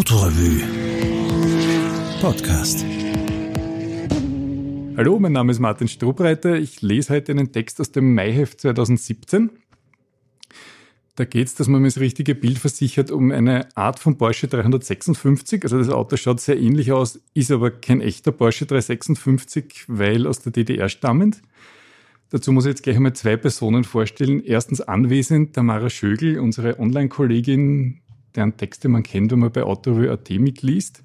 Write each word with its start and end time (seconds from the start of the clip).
Autorevue 0.00 0.62
Podcast. 2.22 2.86
Hallo, 4.96 5.18
mein 5.18 5.32
Name 5.32 5.52
ist 5.52 5.58
Martin 5.58 5.88
Strubreiter. 5.88 6.54
Ich 6.56 6.80
lese 6.80 7.12
heute 7.12 7.32
einen 7.32 7.52
Text 7.52 7.82
aus 7.82 7.92
dem 7.92 8.14
Maiheft 8.14 8.62
2017. 8.62 9.50
Da 11.16 11.26
geht 11.26 11.48
es, 11.48 11.54
dass 11.54 11.68
man 11.68 11.82
mir 11.82 11.88
das 11.88 12.00
richtige 12.00 12.34
Bild 12.34 12.56
versichert, 12.56 13.10
um 13.10 13.30
eine 13.30 13.68
Art 13.76 13.98
von 13.98 14.16
Porsche 14.16 14.48
356. 14.48 15.64
Also 15.64 15.76
das 15.76 15.90
Auto 15.90 16.16
schaut 16.16 16.40
sehr 16.40 16.58
ähnlich 16.58 16.92
aus, 16.92 17.20
ist 17.34 17.50
aber 17.50 17.70
kein 17.70 18.00
echter 18.00 18.32
Porsche 18.32 18.64
356, 18.64 19.84
weil 19.88 20.26
aus 20.26 20.40
der 20.40 20.52
DDR 20.52 20.88
stammend. 20.88 21.42
Dazu 22.30 22.52
muss 22.52 22.64
ich 22.64 22.70
jetzt 22.70 22.84
gleich 22.84 22.96
einmal 22.96 23.12
zwei 23.12 23.36
Personen 23.36 23.84
vorstellen. 23.84 24.42
Erstens 24.42 24.80
anwesend 24.80 25.52
Tamara 25.52 25.90
Schögel, 25.90 26.38
unsere 26.38 26.78
Online-Kollegin, 26.78 28.00
deren 28.36 28.56
Texte 28.56 28.88
man 28.88 29.02
kennt, 29.02 29.32
wenn 29.32 29.38
man 29.40 29.52
bei 29.52 29.62
Autorevue.at 29.62 30.30
mitliest. 30.30 31.02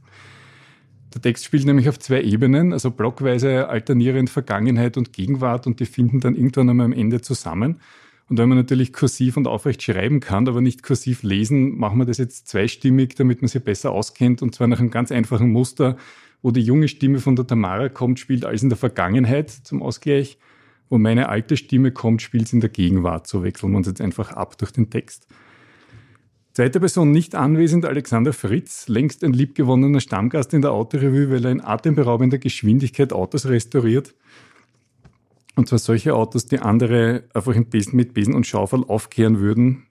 Der 1.13 1.21
Text 1.21 1.45
spielt 1.45 1.65
nämlich 1.65 1.87
auf 1.87 1.97
zwei 1.97 2.21
Ebenen, 2.21 2.73
also 2.73 2.91
blockweise 2.91 3.69
alternierend 3.69 4.29
Vergangenheit 4.29 4.97
und 4.97 5.13
Gegenwart 5.13 5.65
und 5.65 5.79
die 5.79 5.85
finden 5.85 6.19
dann 6.19 6.35
irgendwann 6.35 6.69
einmal 6.69 6.87
am 6.87 6.93
Ende 6.93 7.21
zusammen. 7.21 7.79
Und 8.27 8.37
wenn 8.37 8.49
man 8.49 8.57
natürlich 8.57 8.91
kursiv 8.91 9.37
und 9.37 9.47
aufrecht 9.47 9.83
schreiben 9.83 10.19
kann, 10.19 10.47
aber 10.47 10.59
nicht 10.59 10.83
kursiv 10.83 11.23
lesen, 11.23 11.77
machen 11.77 11.99
wir 11.99 12.05
das 12.05 12.17
jetzt 12.17 12.47
zweistimmig, 12.47 13.15
damit 13.15 13.41
man 13.41 13.47
sich 13.47 13.63
besser 13.63 13.91
auskennt 13.91 14.41
und 14.41 14.55
zwar 14.55 14.67
nach 14.67 14.79
einem 14.79 14.89
ganz 14.89 15.11
einfachen 15.11 15.51
Muster, 15.51 15.95
wo 16.41 16.51
die 16.51 16.61
junge 16.61 16.87
Stimme 16.87 17.19
von 17.19 17.35
der 17.35 17.47
Tamara 17.47 17.87
kommt, 17.87 18.19
spielt 18.19 18.43
alles 18.43 18.63
in 18.63 18.69
der 18.69 18.77
Vergangenheit 18.77 19.49
zum 19.51 19.81
Ausgleich, 19.81 20.37
wo 20.89 20.97
meine 20.97 21.29
alte 21.29 21.55
Stimme 21.55 21.91
kommt, 21.91 22.21
spielt 22.21 22.47
es 22.47 22.53
in 22.53 22.61
der 22.61 22.69
Gegenwart. 22.69 23.27
So 23.27 23.43
wechseln 23.43 23.71
wir 23.71 23.77
uns 23.77 23.87
jetzt 23.87 24.01
einfach 24.01 24.31
ab 24.31 24.57
durch 24.57 24.71
den 24.71 24.89
Text. 24.89 25.27
Zweite 26.55 26.79
Person 26.79 27.11
nicht 27.11 27.35
anwesend, 27.35 27.85
Alexander 27.85 28.33
Fritz, 28.33 28.87
längst 28.87 29.23
ein 29.23 29.33
liebgewonnener 29.33 29.99
Stammgast 29.99 30.53
in 30.53 30.63
der 30.63 30.71
Autorevue, 30.71 31.29
weil 31.29 31.45
er 31.45 31.51
in 31.51 31.61
atemberaubender 31.61 32.39
Geschwindigkeit 32.39 33.13
Autos 33.13 33.45
restauriert 33.45 34.15
und 35.55 35.69
zwar 35.69 35.79
solche 35.79 36.13
Autos, 36.13 36.45
die 36.45 36.59
andere 36.59 37.23
einfach 37.33 37.55
Besen, 37.69 37.95
mit 37.95 38.13
Besen 38.13 38.33
und 38.33 38.45
Schaufel 38.45 38.83
aufkehren 38.85 39.39
würden. 39.39 39.83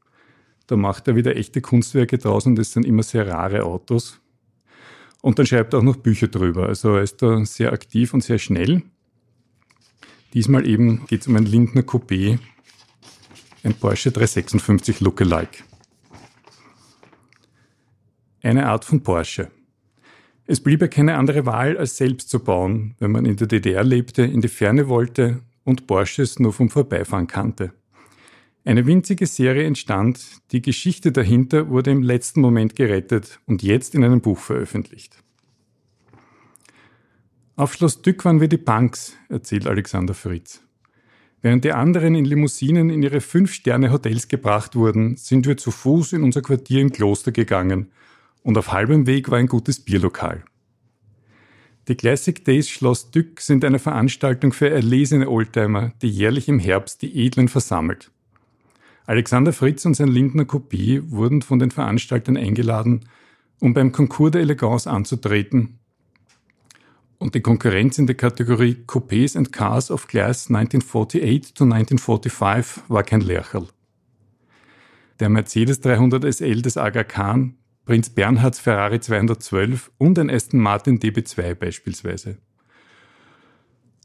Da 0.67 0.77
macht 0.77 1.09
er 1.09 1.17
wieder 1.17 1.37
echte 1.37 1.61
Kunstwerke 1.61 2.19
draußen 2.19 2.53
und 2.53 2.57
das 2.57 2.73
sind 2.73 2.87
immer 2.87 3.03
sehr 3.03 3.27
rare 3.27 3.65
Autos. 3.65 4.21
Und 5.23 5.39
dann 5.39 5.47
schreibt 5.47 5.73
er 5.73 5.79
auch 5.79 5.85
noch 5.85 5.97
Bücher 5.97 6.29
drüber. 6.29 6.69
Also 6.69 6.97
er 6.97 7.03
ist 7.03 7.23
da 7.23 7.45
sehr 7.47 7.73
aktiv 7.73 8.13
und 8.13 8.23
sehr 8.23 8.39
schnell. 8.39 8.83
Diesmal 10.35 10.67
eben 10.67 11.07
geht 11.07 11.23
es 11.23 11.29
um 11.29 11.37
ein 11.37 11.47
Lindner 11.47 11.83
Coupé, 11.83 12.39
ein 13.63 13.75
Porsche 13.75 14.11
356 14.11 15.01
Lookalike. 15.01 15.65
Eine 18.45 18.67
Art 18.67 18.85
von 18.85 19.03
Porsche. 19.03 19.51
Es 20.47 20.61
blieb 20.61 20.83
ja 20.83 20.89
keine 20.89 21.17
andere 21.17 21.47
Wahl, 21.47 21.79
als 21.79 21.97
selbst 21.97 22.29
zu 22.29 22.41
bauen, 22.41 22.95
wenn 22.99 23.11
man 23.11 23.25
in 23.25 23.37
der 23.37 23.47
DDR 23.47 23.83
lebte, 23.83 24.21
in 24.21 24.43
die 24.43 24.49
Ferne 24.49 24.87
wollte 24.87 25.41
und 25.65 25.87
Porsches 25.87 26.39
nur 26.39 26.53
vom 26.53 26.69
Vorbeifahren 26.69 27.27
kannte. 27.27 27.73
Eine 28.67 28.85
winzige 28.85 29.25
Serie 29.25 29.65
entstand, 29.65 30.43
die 30.53 30.61
Geschichte 30.61 31.11
dahinter 31.11 31.71
wurde 31.71 31.91
im 31.91 32.03
letzten 32.03 32.43
Moment 32.43 32.77
gerettet 32.77 33.41
und 33.47 33.63
jetzt 33.63 33.95
in 33.95 34.05
einem 34.05 34.21
Buch 34.21 34.41
veröffentlicht. 34.41 35.17
Auf 37.57 37.73
Schloss 37.73 38.03
Dück 38.03 38.27
waren 38.27 38.43
wir 38.43 38.49
die 38.49 38.59
Punks, 38.59 39.17
erzählt 39.31 39.67
Alexander 39.67 40.13
Fritz. 40.13 40.61
Während 41.41 41.65
die 41.65 41.73
anderen 41.73 42.15
in 42.15 42.27
Limousinen 42.27 42.91
in 42.91 43.03
ihre 43.03 43.23
Fünf-Sterne-Hotels 43.23 44.29
gebracht 44.29 44.77
wurden, 44.77 45.17
sind 45.17 45.47
wir 45.47 45.57
zu 45.57 45.71
Fuß 45.71 46.13
in 46.13 46.23
unser 46.23 46.43
Quartier 46.43 46.83
im 46.83 46.93
Kloster 46.93 47.33
gegangen 47.33 47.91
und 48.45 48.57
auf 48.57 48.71
halbem 48.71 49.09
Weg 49.09 49.31
war 49.31 49.39
ein 49.39 49.49
gutes 49.49 49.81
Bierlokal. 49.81 50.45
Die 51.89 51.97
Classic 51.97 52.45
Days 52.45 52.71
Schloss 52.71 53.11
Dück 53.11 53.41
sind 53.41 53.65
eine 53.65 53.79
Veranstaltung 53.79 54.53
für 54.53 54.71
erlesene 54.71 55.29
Oldtimer, 55.29 55.93
die 56.01 56.09
jährlich 56.09 56.49
im 56.49 56.59
Herbst 56.59 57.03
die 57.03 57.27
Edlen 57.27 57.49
versammelt. 57.49 58.11
Alexander 59.07 59.53
Fritz 59.53 59.85
und 59.85 59.95
sein 59.95 60.09
Lindner 60.09 60.45
Kopie 60.45 61.03
wurden 61.11 61.43
von 61.43 61.59
den 61.59 61.71
Veranstaltern 61.71 62.37
eingeladen, 62.37 63.09
um 63.61 63.75
beim 63.75 63.93
Concours 63.93 64.33
de 64.33 64.43
Elegance 64.43 64.91
anzutreten. 64.91 65.79
Und 67.19 67.35
die 67.35 67.41
Konkurrenz 67.41 67.99
in 67.99 68.07
der 68.07 68.17
Kategorie 68.17 68.77
Coupés 68.87 69.37
and 69.37 69.53
Cars 69.53 69.91
of 69.91 70.07
Class 70.07 70.49
1948 70.49 71.55
to 71.55 71.65
1945 71.65 72.85
war 72.89 73.03
kein 73.03 73.21
Lercherl. 73.21 73.69
Der 75.21 75.29
Mercedes 75.29 75.81
300 75.81 76.35
SL 76.35 76.63
des 76.63 76.77
Aga 76.77 77.05
Khan 77.05 77.57
Prinz 77.85 78.09
Bernhards 78.09 78.59
Ferrari 78.59 78.99
212 78.99 79.91
und 79.99 80.19
ein 80.19 80.31
Aston 80.31 80.61
Martin 80.61 80.99
DB2 80.99 81.55
beispielsweise. 81.55 82.39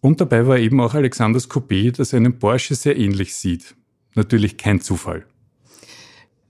Und 0.01 0.19
dabei 0.19 0.47
war 0.47 0.57
eben 0.57 0.81
auch 0.81 0.94
Alexanders 0.94 1.50
Coupé, 1.50 1.95
das 1.95 2.13
einem 2.13 2.40
Porsche 2.40 2.75
sehr 2.75 2.97
ähnlich 2.97 3.35
sieht. 3.35 3.75
Natürlich 4.16 4.57
kein 4.57 4.81
Zufall. 4.81 5.25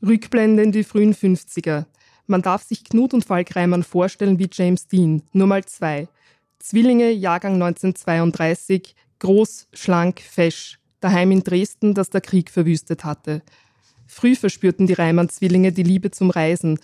Rückblende 0.01 0.63
in 0.63 0.71
die 0.71 0.83
frühen 0.83 1.13
50er. 1.13 1.85
Man 2.25 2.41
darf 2.41 2.63
sich 2.63 2.83
Knut 2.83 3.13
und 3.13 3.25
Falk 3.25 3.55
Reimann 3.55 3.83
vorstellen 3.83 4.39
wie 4.39 4.49
James 4.51 4.87
Dean, 4.87 5.23
nur 5.33 5.47
mal 5.47 5.65
zwei. 5.65 6.07
Zwillinge, 6.59 7.11
Jahrgang 7.11 7.53
1932, 7.53 8.95
groß, 9.19 9.67
schlank, 9.73 10.19
fesch, 10.19 10.79
daheim 10.99 11.31
in 11.31 11.43
Dresden, 11.43 11.93
das 11.93 12.09
der 12.09 12.21
Krieg 12.21 12.49
verwüstet 12.49 13.03
hatte. 13.03 13.41
Früh 14.07 14.35
verspürten 14.35 14.87
die 14.87 14.93
Reimann-Zwillinge 14.93 15.71
die 15.71 15.83
Liebe 15.83 16.11
zum 16.11 16.29
Reisen, 16.29 16.79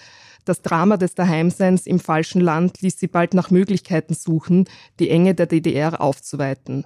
das 0.45 0.61
Drama 0.61 0.97
des 0.97 1.16
Daheimseins 1.16 1.88
im 1.88 2.00
falschen 2.00 2.39
Land 2.39 2.81
ließ 2.81 3.00
sie 3.00 3.07
bald 3.07 3.33
nach 3.33 3.50
Möglichkeiten 3.50 4.13
suchen, 4.13 4.66
die 5.00 5.09
Enge 5.09 5.35
der 5.35 5.47
DDR 5.47 6.00
aufzuweiten. 6.00 6.85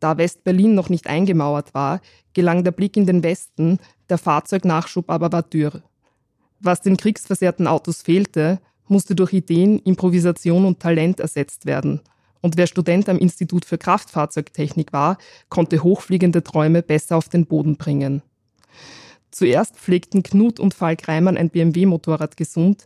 Da 0.00 0.18
West-Berlin 0.18 0.74
noch 0.74 0.88
nicht 0.88 1.06
eingemauert 1.06 1.74
war, 1.74 2.00
gelang 2.32 2.64
der 2.64 2.72
Blick 2.72 2.96
in 2.96 3.06
den 3.06 3.22
Westen, 3.22 3.78
der 4.08 4.18
Fahrzeugnachschub 4.18 5.10
aber 5.10 5.30
war 5.30 5.42
dürr. 5.42 5.82
Was 6.58 6.80
den 6.80 6.96
kriegsversehrten 6.96 7.66
Autos 7.66 8.02
fehlte, 8.02 8.60
musste 8.88 9.14
durch 9.14 9.32
Ideen, 9.32 9.78
Improvisation 9.78 10.64
und 10.64 10.80
Talent 10.80 11.20
ersetzt 11.20 11.64
werden. 11.64 12.00
Und 12.40 12.56
wer 12.56 12.66
Student 12.66 13.08
am 13.08 13.18
Institut 13.18 13.64
für 13.64 13.78
Kraftfahrzeugtechnik 13.78 14.92
war, 14.92 15.18
konnte 15.48 15.82
hochfliegende 15.82 16.42
Träume 16.42 16.82
besser 16.82 17.16
auf 17.16 17.28
den 17.28 17.46
Boden 17.46 17.76
bringen. 17.76 18.22
Zuerst 19.30 19.76
pflegten 19.76 20.22
Knut 20.22 20.58
und 20.58 20.74
Falk 20.74 21.06
Reimann 21.08 21.36
ein 21.36 21.50
BMW-Motorrad 21.50 22.36
gesund, 22.36 22.84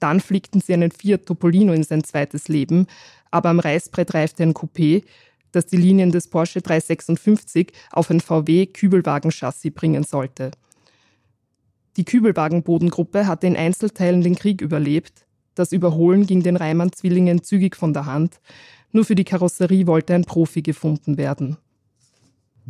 dann 0.00 0.20
fliegten 0.20 0.60
sie 0.60 0.74
einen 0.74 0.90
Fiat 0.90 1.26
Topolino 1.26 1.72
in 1.72 1.84
sein 1.84 2.04
zweites 2.04 2.48
Leben, 2.48 2.86
aber 3.30 3.48
am 3.48 3.60
Reißbrett 3.60 4.14
reifte 4.14 4.42
ein 4.42 4.54
Coupé, 4.54 5.04
das 5.52 5.66
die 5.66 5.76
Linien 5.76 6.10
des 6.10 6.28
Porsche 6.28 6.60
356 6.60 7.72
auf 7.92 8.10
ein 8.10 8.20
VW-Kübelwagen-Chassis 8.20 9.72
bringen 9.72 10.02
sollte. 10.02 10.50
Die 11.96 12.04
Kübelwagen-Bodengruppe 12.04 13.26
hatte 13.26 13.46
in 13.46 13.56
Einzelteilen 13.56 14.20
den 14.20 14.34
Krieg 14.34 14.60
überlebt. 14.60 15.26
Das 15.54 15.70
Überholen 15.70 16.26
ging 16.26 16.42
den 16.42 16.56
Reimann-Zwillingen 16.56 17.44
zügig 17.44 17.76
von 17.76 17.92
der 17.92 18.06
Hand. 18.06 18.40
Nur 18.90 19.04
für 19.04 19.14
die 19.14 19.24
Karosserie 19.24 19.86
wollte 19.86 20.14
ein 20.14 20.24
Profi 20.24 20.62
gefunden 20.62 21.16
werden. 21.16 21.56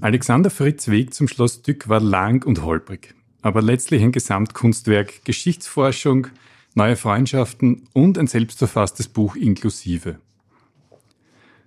Alexander 0.00 0.50
Fritz 0.50 0.88
Weg 0.88 1.14
zum 1.14 1.28
Schloss 1.28 1.62
Dück 1.62 1.88
war 1.88 2.00
lang 2.00 2.44
und 2.44 2.62
holprig, 2.62 3.14
aber 3.42 3.62
letztlich 3.62 4.02
ein 4.02 4.10
Gesamtkunstwerk, 4.10 5.24
Geschichtsforschung, 5.24 6.26
neue 6.74 6.96
Freundschaften 6.96 7.86
und 7.92 8.18
ein 8.18 8.26
selbstverfasstes 8.26 9.06
Buch 9.08 9.36
inklusive. 9.36 10.18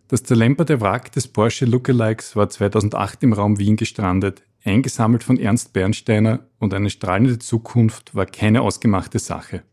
Das 0.10 0.24
zerlemperte 0.24 0.82
Wrack 0.82 1.12
des 1.14 1.28
Porsche 1.30 1.66
Lookalikes 1.66 2.36
war 2.36 2.50
2008 2.50 3.24
im 3.24 3.34
Raum 3.34 3.60
Wien 3.60 3.78
gestrandet, 3.78 4.44
eingesammelt 4.64 5.24
von 5.24 5.40
Ernst 5.40 5.72
Bernsteiner 5.72 6.42
und 6.60 6.74
eine 6.74 6.90
strahlende 6.90 7.40
Zukunft 7.40 8.14
war 8.14 8.26
keine 8.26 8.62
ausgemachte 8.62 9.20
Sache. 9.20 9.64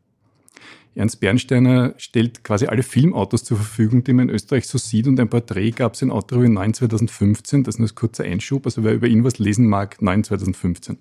Ernst 0.97 1.19
Bernsteiner 1.19 1.95
stellt 1.97 2.45
quasi 2.45 2.67
alle 2.67 2.85
Filmautos 2.85 3.43
zur 3.43 3.57
Verfügung, 3.57 4.05
die 4.05 4.13
man 4.13 4.29
in 4.29 4.35
Österreich 4.35 4.67
so 4.67 4.79
sieht. 4.79 5.09
Und 5.09 5.19
ein 5.19 5.29
Porträt 5.29 5.73
gab 5.73 5.95
es 5.95 6.03
in 6.03 6.11
Autorevue 6.11 6.49
9 6.49 6.75
2015. 6.75 7.65
Das 7.65 7.75
ist 7.75 7.79
nur 7.81 7.89
ein 7.89 7.95
kurzer 7.95 8.25
Einschub. 8.25 8.65
Also 8.65 8.85
wer 8.85 8.95
über 8.95 9.09
ihn 9.09 9.25
was 9.25 9.39
lesen 9.39 9.67
mag, 9.67 10.01
9 10.01 10.23
2015. 10.25 10.99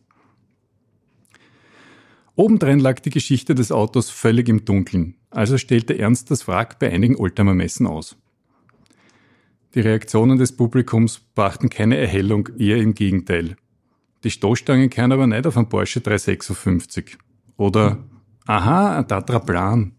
Obendrein 2.36 2.80
lag 2.80 3.00
die 3.00 3.12
Geschichte 3.12 3.54
des 3.54 3.72
Autos 3.72 4.10
völlig 4.10 4.50
im 4.50 4.66
Dunkeln. 4.66 5.16
Also 5.30 5.60
stellte 5.60 6.00
Ernst 6.00 6.32
das 6.32 6.48
Wrack 6.48 6.80
bei 6.80 6.92
einigen 6.92 7.16
Oldtimer-Messen 7.16 7.86
aus. 7.86 8.18
Die 9.76 9.82
Reaktionen 9.82 10.40
des 10.40 10.56
Publikums 10.56 11.20
brachten 11.20 11.70
keine 11.70 11.98
Erhellung, 11.98 12.50
eher 12.58 12.78
im 12.78 12.96
Gegenteil. 12.96 13.56
Die 14.24 14.32
Stoßstangen 14.32 14.90
kehren 14.90 15.12
aber 15.12 15.28
nicht 15.28 15.46
auf 15.46 15.58
einen 15.58 15.70
Porsche 15.70 16.02
356. 16.02 17.18
Oder 17.58 18.04
Aha, 18.46 18.98
ein 18.98 19.08
Tatra 19.08 19.40
Plan. 19.40 19.94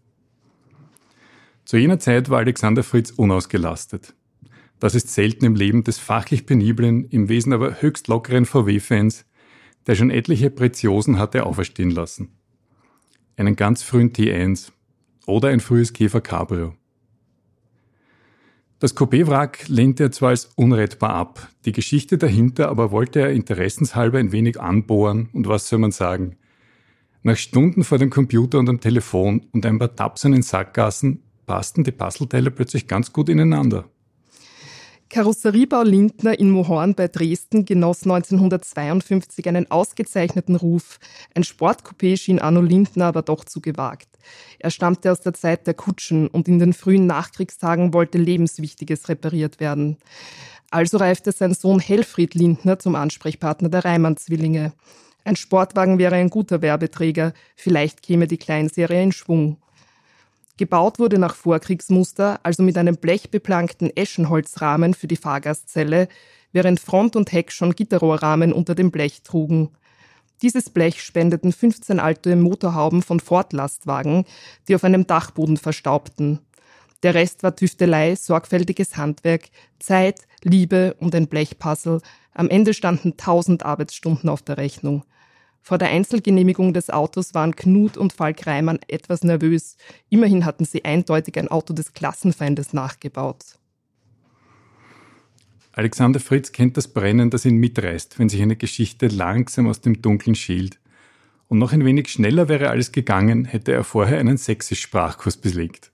Zu 1.63 1.77
jener 1.77 1.97
Zeit 1.97 2.29
war 2.29 2.39
Alexander 2.39 2.83
Fritz 2.83 3.09
unausgelastet. 3.09 4.13
Das 4.79 4.93
ist 4.93 5.11
selten 5.11 5.45
im 5.45 5.55
Leben 5.55 5.83
des 5.83 5.97
fachlich 5.97 6.45
peniblen, 6.45 7.05
im 7.05 7.27
Wesen 7.27 7.53
aber 7.53 7.81
höchst 7.81 8.07
lockeren 8.07 8.45
VW-Fans, 8.45 9.25
der 9.87 9.95
schon 9.95 10.11
etliche 10.11 10.51
Preziosen 10.51 11.17
hatte 11.17 11.43
auferstehen 11.43 11.89
lassen. 11.89 12.37
Einen 13.35 13.55
ganz 13.55 13.81
frühen 13.81 14.13
T1 14.13 14.71
oder 15.25 15.49
ein 15.49 15.59
frühes 15.59 15.91
Käfer 15.91 16.21
Cabrio. 16.21 16.75
Das 18.77 18.95
Coupé-Wrack 18.95 19.67
lehnte 19.69 20.03
er 20.03 20.11
zwar 20.11 20.29
als 20.29 20.51
unrettbar 20.55 21.15
ab, 21.15 21.49
die 21.65 21.71
Geschichte 21.71 22.19
dahinter 22.19 22.69
aber 22.69 22.91
wollte 22.91 23.21
er 23.21 23.31
interessenshalber 23.31 24.19
ein 24.19 24.31
wenig 24.31 24.61
anbohren 24.61 25.29
und 25.33 25.47
was 25.47 25.67
soll 25.67 25.79
man 25.79 25.91
sagen? 25.91 26.37
Nach 27.27 27.37
Stunden 27.37 27.83
vor 27.83 27.97
dem 27.97 28.11
Computer 28.11 28.59
und 28.59 28.69
am 28.69 28.79
Telefon 28.79 29.47
und 29.51 29.65
ein 29.65 29.79
paar 29.79 29.95
Tapsen 29.95 30.33
in 30.33 30.43
Sackgassen 30.43 31.23
passten 31.47 31.83
die 31.83 31.91
Puzzleteile 31.91 32.51
plötzlich 32.51 32.85
ganz 32.85 33.11
gut 33.11 33.29
ineinander. 33.29 33.85
Karosseriebau 35.09 35.81
Lindner 35.81 36.37
in 36.37 36.51
Mohorn 36.51 36.93
bei 36.93 37.07
Dresden 37.07 37.65
genoss 37.65 38.03
1952 38.03 39.47
einen 39.47 39.71
ausgezeichneten 39.71 40.55
Ruf. 40.55 40.99
Ein 41.33 41.41
Sportcoupé 41.41 42.15
schien 42.15 42.37
Arno 42.37 42.61
Lindner 42.61 43.05
aber 43.05 43.23
doch 43.23 43.43
zu 43.43 43.59
gewagt. 43.59 44.09
Er 44.59 44.69
stammte 44.69 45.11
aus 45.11 45.21
der 45.21 45.33
Zeit 45.33 45.65
der 45.65 45.73
Kutschen 45.73 46.27
und 46.27 46.47
in 46.47 46.59
den 46.59 46.73
frühen 46.73 47.07
Nachkriegstagen 47.07 47.91
wollte 47.95 48.19
Lebenswichtiges 48.19 49.09
repariert 49.09 49.59
werden. 49.59 49.97
Also 50.69 50.97
reifte 50.97 51.31
sein 51.31 51.55
Sohn 51.55 51.79
Helfried 51.79 52.35
Lindner 52.35 52.77
zum 52.77 52.93
Ansprechpartner 52.93 53.69
der 53.69 53.83
Reimann-Zwillinge. 53.83 54.73
Ein 55.25 55.35
Sportwagen 55.35 55.97
wäre 55.97 56.15
ein 56.15 56.29
guter 56.29 56.61
Werbeträger, 56.61 57.33
vielleicht 57.55 58.03
käme 58.03 58.27
die 58.27 58.37
Kleinserie 58.37 59.01
in 59.01 59.11
Schwung. 59.11 59.57
Gebaut 60.57 60.99
wurde 60.99 61.17
nach 61.17 61.33
Vorkriegsmuster, 61.33 62.39
also 62.43 62.61
mit 62.61 62.77
einem 62.77 62.95
blechbeplankten 62.95 63.89
Eschenholzrahmen 63.97 64.93
für 64.93 65.07
die 65.07 65.15
Fahrgastzelle, 65.15 66.09
während 66.53 66.79
Front 66.79 67.15
und 67.15 67.31
Heck 67.31 67.51
schon 67.51 67.73
Gitterrohrrahmen 67.73 68.53
unter 68.53 68.75
dem 68.75 68.91
Blech 68.91 69.23
trugen. 69.23 69.71
Dieses 70.43 70.69
Blech 70.69 71.01
spendeten 71.01 71.51
15 71.51 71.99
alte 71.99 72.35
Motorhauben 72.35 73.01
von 73.01 73.19
Ford-Lastwagen, 73.19 74.25
die 74.67 74.75
auf 74.75 74.83
einem 74.83 75.07
Dachboden 75.07 75.57
verstaubten. 75.57 76.39
Der 77.01 77.15
Rest 77.15 77.41
war 77.41 77.55
Tüftelei, 77.55 78.15
sorgfältiges 78.15 78.95
Handwerk, 78.95 79.49
Zeit, 79.79 80.21
Liebe 80.43 80.95
und 80.99 81.15
ein 81.15 81.27
Blechpuzzle. 81.27 82.01
Am 82.31 82.47
Ende 82.47 82.75
standen 82.75 83.13
1000 83.13 83.65
Arbeitsstunden 83.65 84.29
auf 84.29 84.43
der 84.43 84.57
Rechnung. 84.57 85.03
Vor 85.67 85.79
der 85.79 85.89
Einzelgenehmigung 85.89 86.75
des 86.75 86.91
Autos 86.91 87.33
waren 87.33 87.55
Knut 87.55 87.97
und 87.97 88.13
Falk 88.13 88.45
Reimann 88.45 88.77
etwas 88.87 89.23
nervös. 89.23 89.77
Immerhin 90.11 90.45
hatten 90.45 90.63
sie 90.63 90.85
eindeutig 90.85 91.39
ein 91.39 91.47
Auto 91.47 91.73
des 91.73 91.93
Klassenfeindes 91.93 92.71
nachgebaut. 92.73 93.57
Alexander 95.71 96.19
Fritz 96.19 96.51
kennt 96.51 96.77
das 96.77 96.89
Brennen, 96.89 97.31
das 97.31 97.45
ihn 97.45 97.57
mitreißt, 97.57 98.19
wenn 98.19 98.29
sich 98.29 98.43
eine 98.43 98.55
Geschichte 98.55 99.07
langsam 99.07 99.67
aus 99.67 99.81
dem 99.81 100.03
Dunkeln 100.03 100.35
schält. 100.35 100.79
Und 101.47 101.57
noch 101.57 101.73
ein 101.73 101.83
wenig 101.83 102.09
schneller 102.09 102.47
wäre 102.47 102.69
alles 102.69 102.91
gegangen, 102.91 103.45
hätte 103.45 103.71
er 103.71 103.83
vorher 103.83 104.19
einen 104.19 104.37
Sächsisch-Sprachkurs 104.37 105.37
belegt. 105.37 105.91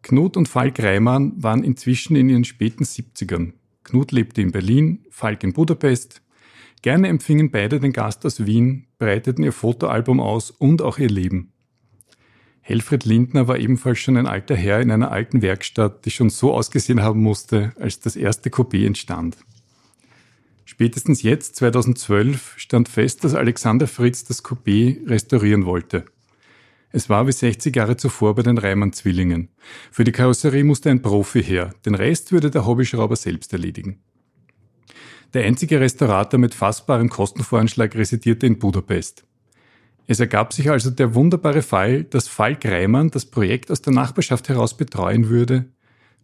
Knut 0.00 0.38
und 0.38 0.48
Falk 0.48 0.82
Reimann 0.82 1.34
waren 1.36 1.62
inzwischen 1.62 2.16
in 2.16 2.30
ihren 2.30 2.44
späten 2.44 2.84
70ern. 2.84 3.52
Knut 3.84 4.12
lebte 4.12 4.40
in 4.40 4.50
Berlin, 4.50 5.04
Falk 5.10 5.44
in 5.44 5.52
Budapest, 5.52 6.22
Gerne 6.82 7.06
empfingen 7.06 7.52
beide 7.52 7.78
den 7.78 7.92
Gast 7.92 8.26
aus 8.26 8.44
Wien, 8.44 8.86
breiteten 8.98 9.44
ihr 9.44 9.52
Fotoalbum 9.52 10.18
aus 10.18 10.50
und 10.50 10.82
auch 10.82 10.98
ihr 10.98 11.08
Leben. 11.08 11.52
Helfried 12.60 13.04
Lindner 13.04 13.46
war 13.46 13.58
ebenfalls 13.58 14.00
schon 14.00 14.16
ein 14.16 14.26
alter 14.26 14.56
Herr 14.56 14.80
in 14.80 14.90
einer 14.90 15.12
alten 15.12 15.42
Werkstatt, 15.42 16.04
die 16.04 16.10
schon 16.10 16.28
so 16.28 16.52
ausgesehen 16.52 17.02
haben 17.02 17.20
musste, 17.20 17.72
als 17.78 18.00
das 18.00 18.16
erste 18.16 18.50
Coupé 18.50 18.84
entstand. 18.84 19.36
Spätestens 20.64 21.22
jetzt, 21.22 21.56
2012, 21.56 22.54
stand 22.56 22.88
fest, 22.88 23.24
dass 23.24 23.34
Alexander 23.34 23.86
Fritz 23.86 24.24
das 24.24 24.44
Coupé 24.44 25.08
restaurieren 25.08 25.66
wollte. 25.66 26.04
Es 26.90 27.08
war 27.08 27.26
wie 27.26 27.32
60 27.32 27.74
Jahre 27.74 27.96
zuvor 27.96 28.34
bei 28.34 28.42
den 28.42 28.58
Reimann-Zwillingen. 28.58 29.48
Für 29.90 30.04
die 30.04 30.12
Karosserie 30.12 30.64
musste 30.64 30.90
ein 30.90 31.02
Profi 31.02 31.42
her, 31.42 31.74
den 31.86 31.94
Rest 31.94 32.32
würde 32.32 32.50
der 32.50 32.66
Hobbyschrauber 32.66 33.16
selbst 33.16 33.52
erledigen. 33.52 34.00
Der 35.34 35.44
einzige 35.44 35.80
Restaurator 35.80 36.38
mit 36.38 36.54
fassbarem 36.54 37.08
Kostenvoranschlag 37.08 37.94
residierte 37.94 38.46
in 38.46 38.58
Budapest. 38.58 39.24
Es 40.06 40.20
ergab 40.20 40.52
sich 40.52 40.70
also 40.70 40.90
der 40.90 41.14
wunderbare 41.14 41.62
Fall, 41.62 42.04
dass 42.04 42.28
Falk 42.28 42.66
Reimann 42.66 43.10
das 43.10 43.24
Projekt 43.24 43.70
aus 43.70 43.80
der 43.80 43.94
Nachbarschaft 43.94 44.48
heraus 44.50 44.76
betreuen 44.76 45.28
würde, 45.28 45.66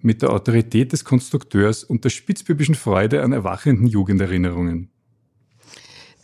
mit 0.02 0.20
der 0.20 0.30
Autorität 0.30 0.92
des 0.92 1.04
Konstrukteurs 1.04 1.84
und 1.84 2.04
der 2.04 2.10
spitzbübischen 2.10 2.74
Freude 2.74 3.22
an 3.22 3.32
erwachenden 3.32 3.86
Jugenderinnerungen. 3.86 4.90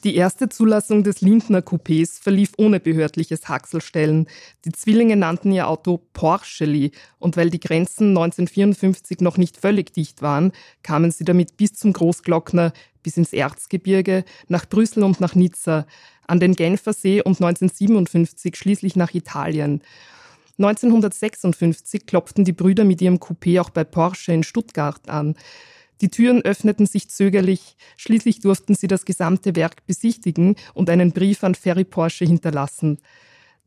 Die 0.05 0.17
erste 0.17 0.51
Zulassung 0.51 1.03
des 1.03 1.23
Lindner 1.23 1.61
Coupés 1.61 2.21
verlief 2.21 2.53
ohne 2.59 2.79
behördliches 2.79 3.49
Haxelstellen. 3.49 4.29
Die 4.67 4.73
Zwillinge 4.73 5.17
nannten 5.17 5.51
ihr 5.51 5.67
Auto 5.67 6.03
Porscheli 6.13 6.93
und 7.19 7.39
weil 7.39 7.49
die 7.49 7.59
Grenzen 7.59 8.09
1954 8.09 9.21
noch 9.21 9.39
nicht 9.39 9.57
völlig 9.57 9.95
dicht 9.95 10.21
waren, 10.21 10.53
kamen 10.83 11.11
sie 11.11 11.25
damit 11.25 11.57
bis 11.57 11.73
zum 11.73 11.95
Großglockner, 11.95 12.75
bis 13.03 13.17
ins 13.17 13.33
Erzgebirge, 13.33 14.25
nach 14.47 14.67
Brüssel 14.69 15.05
und 15.05 15.21
nach 15.21 15.35
Nizza, 15.35 15.87
an 16.27 16.39
den 16.39 16.55
Genfersee 16.55 17.23
und 17.23 17.41
1957 17.41 18.57
schließlich 18.57 18.97
nach 18.97 19.15
Italien. 19.15 19.81
1956 20.59 22.05
klopften 22.05 22.45
die 22.45 22.53
Brüder 22.53 22.85
mit 22.85 23.01
ihrem 23.01 23.17
Coupé 23.17 23.59
auch 23.59 23.71
bei 23.71 23.85
Porsche 23.85 24.35
in 24.35 24.43
Stuttgart 24.43 25.09
an. 25.09 25.35
Die 26.01 26.09
Türen 26.09 26.43
öffneten 26.43 26.87
sich 26.87 27.09
zögerlich, 27.09 27.77
schließlich 27.97 28.41
durften 28.41 28.75
sie 28.75 28.89
das 28.89 29.05
gesamte 29.05 29.57
Werk 29.57 29.87
besichtigen 29.87 30.57
und 30.75 30.91
einen 30.91 31.13
Brief 31.13 31.45
an 31.45 31.55
Ferry 31.55 31.85
Porsche 31.85 32.25
hinterlassen. 32.25 32.99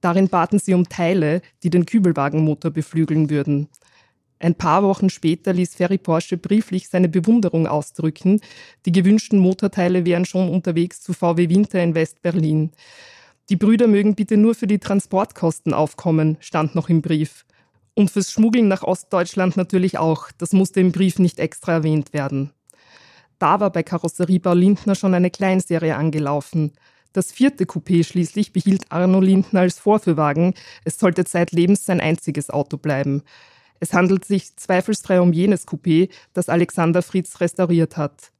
Darin 0.01 0.27
baten 0.27 0.59
sie 0.59 0.73
um 0.73 0.87
Teile, 0.87 1.41
die 1.63 1.69
den 1.69 1.85
Kübelwagenmotor 1.85 2.71
beflügeln 2.71 3.29
würden. 3.29 3.67
Ein 4.39 4.53
paar 4.53 4.83
Wochen 4.83 5.09
später 5.09 5.51
ließ 5.53 5.75
Ferry 5.75 5.97
Porsche 5.97 6.37
brieflich 6.37 6.89
seine 6.89 7.09
Bewunderung 7.09 7.65
ausdrücken. 7.65 8.39
Die 8.85 8.91
gewünschten 8.91 9.39
Motorteile 9.39 10.05
wären 10.05 10.25
schon 10.25 10.49
unterwegs 10.49 11.01
zu 11.01 11.13
VW 11.13 11.49
Winter 11.49 11.81
in 11.81 11.95
West-Berlin. 11.95 12.71
Die 13.49 13.55
Brüder 13.55 13.87
mögen 13.87 14.13
bitte 14.13 14.37
nur 14.37 14.53
für 14.53 14.67
die 14.67 14.77
Transportkosten 14.77 15.73
aufkommen, 15.73 16.37
stand 16.39 16.75
noch 16.75 16.89
im 16.89 17.01
Brief. 17.01 17.45
Und 17.97 18.11
fürs 18.11 18.31
Schmuggeln 18.31 18.67
nach 18.67 18.83
Ostdeutschland 18.83 19.57
natürlich 19.57 19.97
auch. 19.97 20.29
Das 20.37 20.53
musste 20.53 20.79
im 20.79 20.91
Brief 20.91 21.17
nicht 21.17 21.39
extra 21.39 21.71
erwähnt 21.71 22.13
werden. 22.13 22.51
Da 23.39 23.59
war 23.59 23.71
bei 23.71 23.81
Karosseriebau 23.81 24.53
Lindner 24.53 24.93
schon 24.93 25.15
eine 25.15 25.31
Kleinserie 25.31 25.95
angelaufen. 25.95 26.73
Das 27.11 27.31
vierte 27.31 27.63
Coupé 27.63 28.03
schließlich 28.03 28.53
behielt 28.53 28.91
Arno 28.91 29.19
Lindner 29.19 29.61
als 29.61 29.79
Vorführwagen. 29.79 30.53
Es 30.85 30.99
sollte 30.99 31.25
zeitlebens 31.25 31.87
sein 31.87 31.99
einziges 31.99 32.51
Auto 32.51 32.77
bleiben. 32.77 33.23
Es 33.79 33.93
handelt 33.93 34.25
sich 34.25 34.55
zweifelsfrei 34.55 35.19
um 35.19 35.33
jenes 35.33 35.67
Coupé, 35.67 36.09
das 36.33 36.49
Alexander 36.49 37.01
Fritz 37.01 37.41
restauriert 37.41 37.97
hat. 37.97 38.31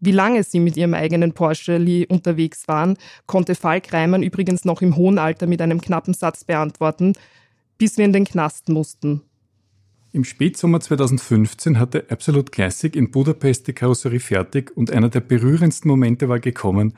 Wie 0.00 0.12
lange 0.12 0.44
sie 0.44 0.60
mit 0.60 0.78
ihrem 0.78 0.94
eigenen 0.94 1.34
Porsche 1.34 1.76
Lee 1.76 2.06
unterwegs 2.06 2.68
waren, 2.68 2.96
konnte 3.26 3.54
Falk 3.54 3.92
Reimann 3.92 4.22
übrigens 4.22 4.64
noch 4.64 4.80
im 4.80 4.96
hohen 4.96 5.18
Alter 5.18 5.46
mit 5.46 5.60
einem 5.60 5.82
knappen 5.82 6.14
Satz 6.14 6.44
beantworten, 6.44 7.12
bis 7.78 7.98
wir 7.98 8.04
in 8.04 8.12
den 8.12 8.24
Knast 8.24 8.68
mussten. 8.68 9.22
Im 10.12 10.22
Spätsommer 10.24 10.78
2015 10.78 11.78
hatte 11.78 12.06
Absolute 12.08 12.52
Classic 12.52 12.94
in 12.94 13.10
Budapest 13.10 13.66
die 13.66 13.72
Karosserie 13.72 14.20
fertig 14.20 14.70
und 14.76 14.92
einer 14.92 15.08
der 15.08 15.20
berührendsten 15.20 15.90
Momente 15.90 16.28
war 16.28 16.38
gekommen, 16.38 16.94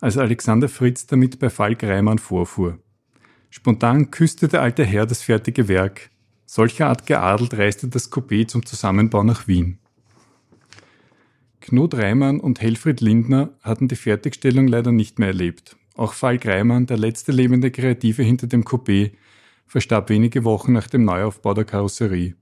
als 0.00 0.18
Alexander 0.18 0.68
Fritz 0.68 1.06
damit 1.06 1.38
bei 1.38 1.48
Falk 1.48 1.82
Reimann 1.82 2.18
vorfuhr. 2.18 2.78
Spontan 3.50 4.10
küsste 4.10 4.48
der 4.48 4.60
alte 4.60 4.84
Herr 4.84 5.06
das 5.06 5.22
fertige 5.22 5.68
Werk. 5.68 6.10
Solcher 6.44 6.88
Art 6.88 7.06
geadelt 7.06 7.54
reiste 7.54 7.88
das 7.88 8.12
Coupé 8.12 8.46
zum 8.46 8.66
Zusammenbau 8.66 9.22
nach 9.22 9.48
Wien. 9.48 9.78
Knut 11.60 11.94
Reimann 11.94 12.40
und 12.40 12.60
Helfried 12.60 13.00
Lindner 13.00 13.50
hatten 13.62 13.88
die 13.88 13.96
Fertigstellung 13.96 14.68
leider 14.68 14.92
nicht 14.92 15.18
mehr 15.18 15.28
erlebt. 15.28 15.76
Auch 15.96 16.12
Falk 16.12 16.46
Reimann, 16.46 16.86
der 16.86 16.98
letzte 16.98 17.32
lebende 17.32 17.70
Kreative 17.70 18.22
hinter 18.22 18.46
dem 18.46 18.64
Coupé, 18.64 19.12
verstarb 19.68 20.08
wenige 20.08 20.44
Wochen 20.44 20.72
nach 20.72 20.88
dem 20.88 21.04
Neuaufbau 21.04 21.54
der 21.54 21.64
Karosserie. 21.64 22.34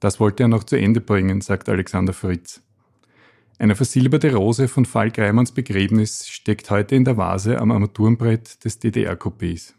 Das 0.00 0.18
wollte 0.18 0.44
er 0.44 0.48
noch 0.48 0.64
zu 0.64 0.76
Ende 0.76 1.00
bringen, 1.00 1.40
sagt 1.42 1.68
Alexander 1.68 2.12
Fritz. 2.12 2.62
Eine 3.58 3.76
versilberte 3.76 4.34
Rose 4.34 4.66
von 4.66 4.86
Falk 4.86 5.18
Reimanns 5.18 5.52
Begräbnis 5.52 6.26
steckt 6.26 6.70
heute 6.70 6.96
in 6.96 7.04
der 7.04 7.16
Vase 7.16 7.58
am 7.58 7.70
Armaturenbrett 7.70 8.64
des 8.64 8.80
DDR-Coupés. 8.80 9.74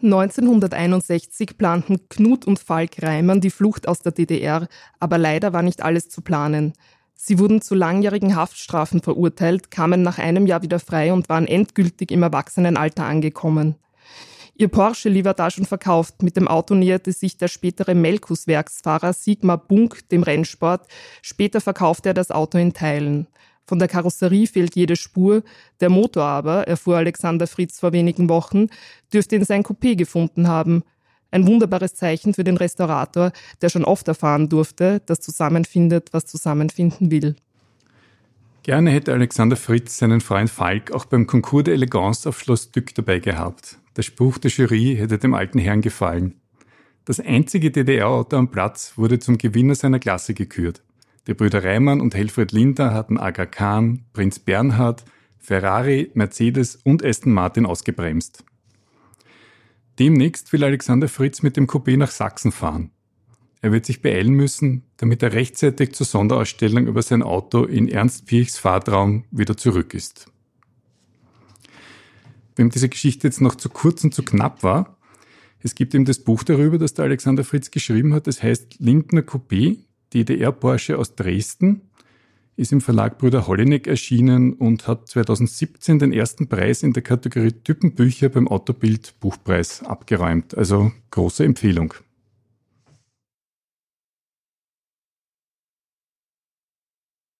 1961 0.00 1.58
planten 1.58 2.08
Knut 2.08 2.46
und 2.46 2.60
Falk 2.60 3.02
Reimann 3.02 3.40
die 3.40 3.50
Flucht 3.50 3.88
aus 3.88 4.00
der 4.00 4.12
DDR, 4.12 4.68
aber 5.00 5.18
leider 5.18 5.52
war 5.52 5.62
nicht 5.62 5.82
alles 5.82 6.08
zu 6.08 6.22
planen. 6.22 6.72
Sie 7.14 7.40
wurden 7.40 7.60
zu 7.60 7.74
langjährigen 7.74 8.36
Haftstrafen 8.36 9.02
verurteilt, 9.02 9.72
kamen 9.72 10.02
nach 10.02 10.18
einem 10.18 10.46
Jahr 10.46 10.62
wieder 10.62 10.78
frei 10.78 11.12
und 11.12 11.28
waren 11.28 11.48
endgültig 11.48 12.12
im 12.12 12.22
Erwachsenenalter 12.22 13.04
angekommen. 13.04 13.74
Ihr 14.60 14.66
Porsche 14.66 15.24
war 15.24 15.34
da 15.34 15.52
schon 15.52 15.66
verkauft. 15.66 16.24
Mit 16.24 16.36
dem 16.36 16.48
Auto 16.48 16.74
näherte 16.74 17.12
sich 17.12 17.36
der 17.36 17.46
spätere 17.46 17.94
Melkus-Werksfahrer 17.94 19.12
Sigmar 19.12 19.56
Bunk 19.56 20.08
dem 20.08 20.24
Rennsport. 20.24 20.88
Später 21.22 21.60
verkaufte 21.60 22.10
er 22.10 22.14
das 22.14 22.32
Auto 22.32 22.58
in 22.58 22.72
Teilen. 22.72 23.28
Von 23.68 23.78
der 23.78 23.86
Karosserie 23.86 24.48
fehlt 24.48 24.74
jede 24.74 24.96
Spur. 24.96 25.44
Der 25.78 25.90
Motor 25.90 26.24
aber, 26.24 26.66
erfuhr 26.66 26.96
Alexander 26.96 27.46
Fritz 27.46 27.78
vor 27.78 27.92
wenigen 27.92 28.28
Wochen, 28.28 28.66
dürfte 29.12 29.36
in 29.36 29.44
sein 29.44 29.62
Coupé 29.62 29.94
gefunden 29.94 30.48
haben. 30.48 30.82
Ein 31.30 31.46
wunderbares 31.46 31.94
Zeichen 31.94 32.34
für 32.34 32.42
den 32.42 32.56
Restaurator, 32.56 33.30
der 33.62 33.68
schon 33.68 33.84
oft 33.84 34.08
erfahren 34.08 34.48
durfte, 34.48 35.00
dass 35.06 35.20
zusammenfindet, 35.20 36.08
was 36.12 36.26
zusammenfinden 36.26 37.12
will. 37.12 37.36
Gerne 38.64 38.90
hätte 38.90 39.12
Alexander 39.12 39.56
Fritz 39.56 39.98
seinen 39.98 40.20
Freund 40.20 40.50
Falk 40.50 40.90
auch 40.90 41.04
beim 41.04 41.28
Concours 41.28 41.64
de 41.64 41.74
Elegance 41.74 42.28
auf 42.28 42.40
Schloss 42.40 42.72
Dück 42.72 42.92
dabei 42.96 43.20
gehabt. 43.20 43.78
Der 43.98 44.04
Spruch 44.04 44.38
der 44.38 44.52
Jury 44.52 44.94
hätte 44.96 45.18
dem 45.18 45.34
alten 45.34 45.58
Herrn 45.58 45.80
gefallen. 45.80 46.36
Das 47.04 47.18
einzige 47.18 47.72
DDR-Auto 47.72 48.36
am 48.36 48.48
Platz 48.48 48.92
wurde 48.94 49.18
zum 49.18 49.38
Gewinner 49.38 49.74
seiner 49.74 49.98
Klasse 49.98 50.34
gekürt. 50.34 50.84
Die 51.26 51.34
Brüder 51.34 51.64
Reimann 51.64 52.00
und 52.00 52.14
Helfred 52.14 52.52
Linder 52.52 52.94
hatten 52.94 53.18
Aga 53.18 53.44
Khan, 53.44 54.04
Prinz 54.12 54.38
Bernhard, 54.38 55.04
Ferrari, 55.40 56.12
Mercedes 56.14 56.76
und 56.76 57.04
Aston 57.04 57.32
Martin 57.32 57.66
ausgebremst. 57.66 58.44
Demnächst 59.98 60.52
will 60.52 60.62
Alexander 60.62 61.08
Fritz 61.08 61.42
mit 61.42 61.56
dem 61.56 61.66
Coupé 61.66 61.96
nach 61.96 62.12
Sachsen 62.12 62.52
fahren. 62.52 62.92
Er 63.62 63.72
wird 63.72 63.84
sich 63.84 64.00
beeilen 64.00 64.34
müssen, 64.34 64.84
damit 64.98 65.24
er 65.24 65.32
rechtzeitig 65.32 65.92
zur 65.96 66.06
Sonderausstellung 66.06 66.86
über 66.86 67.02
sein 67.02 67.24
Auto 67.24 67.64
in 67.64 67.88
Ernst 67.88 68.26
Piechs 68.26 68.58
Fahrtraum 68.58 69.24
wieder 69.32 69.56
zurück 69.56 69.92
ist. 69.92 70.30
Wem 72.58 72.70
diese 72.70 72.88
Geschichte 72.88 73.28
jetzt 73.28 73.40
noch 73.40 73.54
zu 73.54 73.68
kurz 73.68 74.04
und 74.04 74.14
zu 74.14 74.22
knapp 74.22 74.62
war, 74.62 74.98
es 75.60 75.74
gibt 75.74 75.94
eben 75.94 76.04
das 76.04 76.20
Buch 76.20 76.44
darüber, 76.44 76.78
das 76.78 76.94
der 76.94 77.04
Alexander 77.04 77.44
Fritz 77.44 77.70
geschrieben 77.70 78.14
hat. 78.14 78.26
Das 78.26 78.42
heißt 78.42 78.76
Lindner 78.78 79.22
Coupé, 79.22 79.78
DDR 80.12 80.52
Porsche 80.52 80.98
aus 80.98 81.14
Dresden, 81.14 81.82
ist 82.56 82.72
im 82.72 82.80
Verlag 82.80 83.18
Brüder 83.18 83.46
Hollinek 83.46 83.86
erschienen 83.86 84.52
und 84.52 84.88
hat 84.88 85.08
2017 85.08 85.98
den 86.00 86.12
ersten 86.12 86.48
Preis 86.48 86.82
in 86.82 86.92
der 86.92 87.02
Kategorie 87.02 87.52
Typenbücher 87.52 88.28
beim 88.28 88.48
Autobild 88.48 89.14
Buchpreis 89.20 89.82
abgeräumt. 89.84 90.56
Also 90.56 90.92
große 91.10 91.44
Empfehlung. 91.44 91.94